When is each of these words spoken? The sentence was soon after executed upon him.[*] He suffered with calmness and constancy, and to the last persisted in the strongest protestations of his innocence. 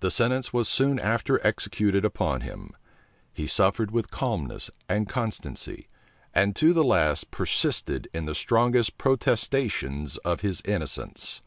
The 0.00 0.10
sentence 0.10 0.52
was 0.52 0.68
soon 0.68 0.98
after 0.98 1.38
executed 1.46 2.04
upon 2.04 2.40
him.[*] 2.40 2.72
He 3.32 3.46
suffered 3.46 3.92
with 3.92 4.10
calmness 4.10 4.72
and 4.88 5.08
constancy, 5.08 5.86
and 6.34 6.56
to 6.56 6.72
the 6.72 6.82
last 6.82 7.30
persisted 7.30 8.08
in 8.12 8.24
the 8.26 8.34
strongest 8.34 8.98
protestations 8.98 10.16
of 10.24 10.40
his 10.40 10.62
innocence. 10.62 11.42